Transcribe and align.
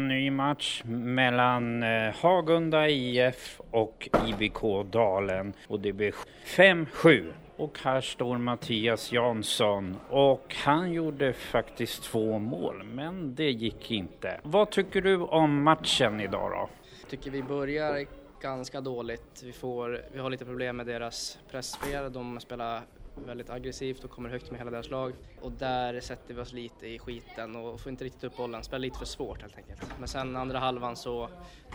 En 0.00 0.08
ny 0.08 0.30
match 0.30 0.82
mellan 0.84 1.82
eh, 1.82 2.14
Hagunda 2.14 2.88
IF 2.88 3.60
och 3.70 4.08
IBK 4.26 4.62
Dalen 4.92 5.52
och 5.68 5.80
det 5.80 5.92
blir 5.92 6.14
5-7. 6.46 7.32
Och 7.56 7.78
här 7.82 8.00
står 8.00 8.38
Mattias 8.38 9.12
Jansson 9.12 9.96
och 10.08 10.56
han 10.64 10.92
gjorde 10.92 11.32
faktiskt 11.32 12.02
två 12.02 12.38
mål 12.38 12.84
men 12.84 13.34
det 13.34 13.50
gick 13.50 13.90
inte. 13.90 14.40
Vad 14.42 14.70
tycker 14.70 15.00
du 15.00 15.16
om 15.16 15.62
matchen 15.62 16.20
idag 16.20 16.50
då? 16.50 16.68
Jag 17.00 17.10
tycker 17.10 17.30
vi 17.30 17.42
börjar 17.42 18.06
ganska 18.42 18.80
dåligt. 18.80 19.42
Vi, 19.44 19.52
får, 19.52 20.02
vi 20.12 20.18
har 20.18 20.30
lite 20.30 20.44
problem 20.44 20.76
med 20.76 20.86
deras 20.86 21.38
pressspel. 21.50 22.12
De 22.12 22.40
spelar 22.40 22.82
väldigt 23.26 23.50
aggressivt 23.50 24.04
och 24.04 24.10
kommer 24.10 24.28
högt 24.28 24.50
med 24.50 24.60
hela 24.60 24.70
deras 24.70 24.90
lag. 24.90 25.12
Och 25.40 25.52
där 25.52 26.00
sätter 26.00 26.34
vi 26.34 26.40
oss 26.40 26.52
lite 26.52 26.86
i 26.86 26.98
skiten 26.98 27.56
och 27.56 27.80
får 27.80 27.90
inte 27.90 28.04
riktigt 28.04 28.24
upp 28.24 28.36
bollen. 28.36 28.62
Spelar 28.62 28.78
lite 28.78 28.98
för 28.98 29.06
svårt 29.06 29.42
helt 29.42 29.56
enkelt. 29.56 29.80
Men 29.98 30.08
sen 30.08 30.36
andra 30.36 30.58
halvan 30.58 30.96
så 30.96 31.28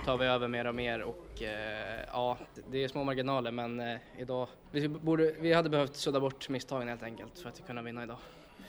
tar 0.05 0.18
vi 0.18 0.26
över 0.26 0.48
mer 0.48 0.68
och 0.68 0.76
mer 0.76 1.02
och 1.02 1.43
eh, 1.43 1.99
ja, 2.12 2.37
det 2.71 2.84
är 2.84 2.87
små 2.87 3.04
marginaler 3.04 3.52
men 3.52 3.79
eh, 3.79 3.98
idag, 4.18 4.48
vi, 4.71 4.87
borde, 4.87 5.35
vi 5.40 5.54
hade 5.54 5.70
behövt 5.70 5.96
sudda 5.96 6.20
bort 6.20 6.49
misstagen 6.49 6.87
helt 6.87 7.04
enkelt 7.04 7.40
för 7.40 7.49
att 7.49 7.68
kunna 7.68 7.82
vinna 7.82 8.04
idag. 8.04 8.18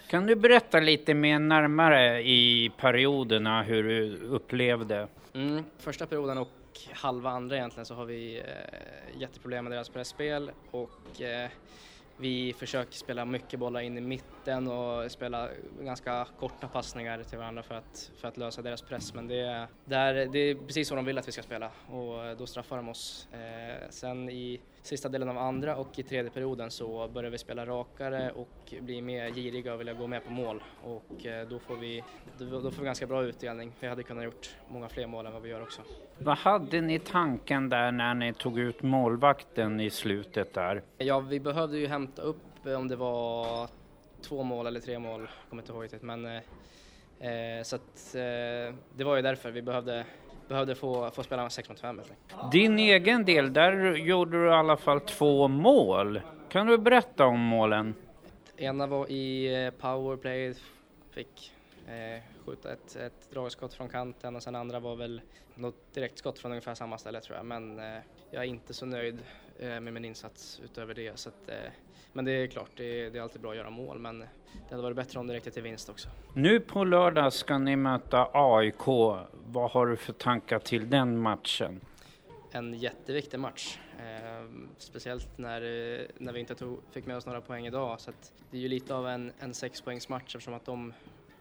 Kan 0.08 0.26
du 0.26 0.34
berätta 0.36 0.80
lite 0.80 1.14
mer 1.14 1.38
närmare 1.38 2.22
i 2.22 2.72
perioderna 2.76 3.62
hur 3.62 3.82
du 3.82 4.16
upplevde? 4.16 5.08
Mm, 5.34 5.64
första 5.78 6.06
perioden 6.06 6.38
och 6.38 6.48
halva 6.92 7.30
andra 7.30 7.56
egentligen 7.56 7.86
så 7.86 7.94
har 7.94 8.04
vi 8.04 8.38
eh, 8.38 9.20
jätteproblem 9.20 9.64
med 9.64 9.72
deras 9.72 9.88
pressspel 9.88 10.50
och 10.70 11.20
eh, 11.22 11.50
vi 12.18 12.52
försöker 12.52 12.92
spela 12.92 13.24
mycket 13.24 13.58
bollar 13.60 13.80
in 13.80 13.98
i 13.98 14.00
mitten 14.00 14.68
och 14.68 15.10
spela 15.10 15.48
ganska 15.80 16.26
korta 16.38 16.68
passningar 16.68 17.22
till 17.22 17.38
varandra 17.38 17.62
för 17.62 17.74
att, 17.74 18.10
för 18.16 18.28
att 18.28 18.36
lösa 18.36 18.62
deras 18.62 18.82
press. 18.82 19.14
Men 19.14 19.28
det, 19.28 19.40
är- 19.40 19.66
där, 19.84 20.14
det 20.32 20.38
är 20.38 20.54
precis 20.54 20.88
så 20.88 20.94
de 20.94 21.04
vill 21.04 21.18
att 21.18 21.28
vi 21.28 21.32
ska 21.32 21.42
spela 21.42 21.70
och 21.90 22.36
då 22.38 22.46
straffar 22.46 22.76
de 22.76 22.88
oss. 22.88 23.28
Eh, 23.32 23.82
sen 23.90 24.30
i 24.30 24.60
sista 24.82 25.08
delen 25.08 25.28
av 25.28 25.38
andra 25.38 25.76
och 25.76 25.98
i 25.98 26.02
tredje 26.02 26.30
perioden 26.30 26.70
så 26.70 27.08
börjar 27.08 27.30
vi 27.30 27.38
spela 27.38 27.66
rakare 27.66 28.30
och 28.30 28.74
bli 28.80 29.02
mer 29.02 29.30
giriga 29.30 29.74
och 29.74 29.80
vilja 29.80 29.92
gå 29.94 30.06
med 30.06 30.24
på 30.24 30.32
mål 30.32 30.62
och 30.82 31.26
eh, 31.26 31.48
då 31.48 31.58
får 31.58 31.76
vi, 31.76 32.04
då, 32.38 32.70
får 32.70 32.80
vi 32.82 32.84
ganska 32.86 33.06
bra 33.06 33.22
utdelning. 33.24 33.72
Vi 33.80 33.86
hade 33.88 34.02
kunnat 34.02 34.24
gjort 34.24 34.50
många 34.68 34.88
fler 34.88 35.06
mål 35.06 35.26
än 35.26 35.32
vad 35.32 35.42
vi 35.42 35.48
gör 35.48 35.62
också. 35.62 35.82
Vad 36.18 36.38
hade 36.38 36.80
ni 36.80 36.98
tanken 36.98 37.68
där 37.68 37.92
när 37.92 38.14
ni 38.14 38.32
tog 38.32 38.58
ut 38.58 38.82
målvakten 38.82 39.80
i 39.80 39.90
slutet 39.90 40.54
där? 40.54 40.82
Ja, 40.98 41.20
vi 41.20 41.40
behövde 41.40 41.78
ju 41.78 41.86
hämta 42.06 42.22
upp 42.22 42.66
eh, 42.66 42.74
om 42.74 42.88
det 42.88 42.96
var 42.96 43.68
två 44.22 44.42
mål 44.42 44.66
eller 44.66 44.80
tre 44.80 44.98
mål, 44.98 45.28
kommer 45.48 45.62
inte 45.62 45.72
ihåg 45.72 45.84
riktigt, 45.84 46.02
men 46.02 46.26
eh, 46.26 47.58
eh, 47.58 47.62
så 47.62 47.76
att 47.76 48.14
eh, 48.14 48.74
det 48.96 49.04
var 49.04 49.16
ju 49.16 49.22
därför 49.22 49.50
vi 49.50 49.62
behövde, 49.62 50.04
behövde 50.48 50.74
få, 50.74 51.10
få 51.10 51.22
spela 51.22 51.50
6 51.50 51.68
mot 51.68 51.80
5 51.80 51.98
helt 51.98 52.10
enkelt. 52.10 52.52
Din 52.52 52.78
egen 52.78 53.24
del, 53.24 53.52
där 53.52 53.96
gjorde 53.96 54.42
du 54.42 54.46
i 54.46 54.52
alla 54.52 54.76
fall 54.76 55.00
två 55.00 55.48
mål. 55.48 56.20
Kan 56.48 56.66
du 56.66 56.78
berätta 56.78 57.26
om 57.26 57.40
målen? 57.40 57.94
Ena 58.56 58.86
var 58.86 59.10
i 59.10 59.54
eh, 59.64 59.70
powerplay, 59.70 60.54
fick 61.10 61.52
eh, 61.86 62.22
skjuta 62.46 62.72
ett, 62.72 62.96
ett 62.96 63.30
dragskott 63.30 63.74
från 63.74 63.88
kanten 63.88 64.36
och 64.36 64.42
sen 64.42 64.54
andra 64.54 64.80
var 64.80 64.96
väl 64.96 65.20
något 65.54 65.94
direktskott 65.94 66.38
från 66.38 66.50
ungefär 66.52 66.74
samma 66.74 66.98
ställe 66.98 67.20
tror 67.20 67.36
jag, 67.36 67.46
men 67.46 67.78
eh, 67.78 67.98
jag 68.30 68.44
är 68.44 68.48
inte 68.48 68.74
så 68.74 68.86
nöjd 68.86 69.18
eh, 69.58 69.80
med 69.80 69.92
min 69.92 70.04
insats 70.04 70.60
utöver 70.64 70.94
det. 70.94 71.18
Så 71.18 71.28
att, 71.28 71.48
eh, 71.48 71.70
men 72.12 72.24
det 72.24 72.32
är 72.32 72.46
klart, 72.46 72.70
det 72.76 73.10
det 73.10 73.18
är 73.18 73.22
alltid 73.22 73.40
bra 73.40 73.50
att 73.50 73.56
göra 73.56 73.70
mål, 73.70 73.98
men 73.98 74.18
det 74.18 74.70
hade 74.70 74.82
varit 74.82 74.96
bättre 74.96 75.20
om 75.20 75.26
det 75.26 75.34
räckte 75.34 75.50
till 75.50 75.62
vinst 75.62 75.88
också. 75.88 76.08
Nu 76.34 76.60
på 76.60 76.84
lördag 76.84 77.32
ska 77.32 77.58
ni 77.58 77.76
möta 77.76 78.28
AIK. 78.32 78.86
Vad 79.46 79.70
har 79.70 79.86
du 79.86 79.96
för 79.96 80.12
tankar 80.12 80.58
till 80.58 80.90
den 80.90 81.18
matchen? 81.18 81.80
en 82.56 82.74
jätteviktig 82.74 83.40
match. 83.40 83.78
Eh, 83.98 84.46
speciellt 84.78 85.38
när, 85.38 85.62
eh, 85.62 86.06
när 86.18 86.32
vi 86.32 86.40
inte 86.40 86.54
tog, 86.54 86.80
fick 86.90 87.06
med 87.06 87.16
oss 87.16 87.26
några 87.26 87.40
poäng 87.40 87.66
idag. 87.66 88.00
Så 88.00 88.10
att 88.10 88.32
det 88.50 88.56
är 88.56 88.60
ju 88.60 88.68
lite 88.68 88.94
av 88.94 89.08
en, 89.08 89.32
en 89.38 89.54
sexpoängsmatch 89.54 90.34
eftersom 90.34 90.54
att 90.54 90.64
de 90.64 90.92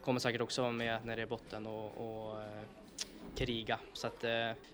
kommer 0.05 0.19
säkert 0.19 0.41
också 0.41 0.61
vara 0.61 0.71
med 0.71 0.99
när 1.05 1.15
det 1.15 1.21
är 1.21 1.25
botten 1.25 1.67
och, 1.67 1.85
och 1.97 2.41
eh, 2.41 2.47
kriga. 3.37 3.79
Så 3.93 4.07
att, 4.07 4.23
eh, 4.23 4.29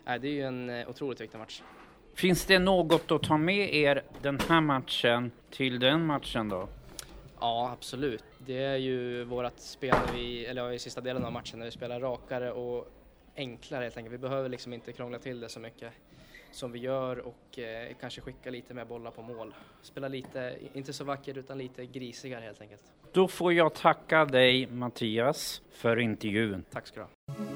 det 0.05 0.27
är 0.27 0.31
ju 0.31 0.43
en 0.43 0.69
eh, 0.69 0.89
otroligt 0.89 1.21
viktig 1.21 1.37
match. 1.37 1.61
Finns 2.15 2.45
det 2.45 2.59
något 2.59 3.11
att 3.11 3.23
ta 3.23 3.37
med 3.37 3.75
er 3.75 4.03
den 4.21 4.39
här 4.49 4.61
matchen 4.61 5.31
till 5.49 5.79
den 5.79 6.05
matchen 6.05 6.49
då? 6.49 6.67
Ja, 7.39 7.71
absolut. 7.71 8.23
Det 8.37 8.63
är 8.63 8.77
ju 8.77 9.23
vårat 9.23 9.59
spel 9.59 9.95
vi, 10.13 10.45
eller 10.45 10.71
i 10.71 10.79
sista 10.79 11.01
delen 11.01 11.25
av 11.25 11.31
matchen 11.31 11.59
när 11.59 11.65
vi 11.65 11.71
spelar 11.71 11.99
rakare 11.99 12.51
och 12.51 12.87
enklare 13.35 13.83
helt 13.83 13.97
enkelt. 13.97 14.13
Vi 14.13 14.17
behöver 14.17 14.49
liksom 14.49 14.73
inte 14.73 14.93
krångla 14.93 15.19
till 15.19 15.39
det 15.39 15.49
så 15.49 15.59
mycket 15.59 15.93
som 16.51 16.71
vi 16.71 16.79
gör 16.79 17.17
och 17.19 17.59
eh, 17.59 17.95
kanske 17.99 18.21
skicka 18.21 18.49
lite 18.49 18.73
mer 18.73 18.85
bollar 18.85 19.11
på 19.11 19.21
mål. 19.21 19.53
Spela 19.81 20.07
lite, 20.07 20.57
inte 20.73 20.93
så 20.93 21.03
vackert 21.03 21.37
utan 21.37 21.57
lite 21.57 21.85
grisigare 21.85 22.41
helt 22.43 22.61
enkelt. 22.61 22.83
Då 23.11 23.27
får 23.27 23.53
jag 23.53 23.73
tacka 23.73 24.25
dig 24.25 24.67
Mattias 24.67 25.61
för 25.71 25.99
intervjun. 25.99 26.63
Tack 26.71 26.87
ska 26.87 26.99
du 26.99 27.33
ha. 27.33 27.50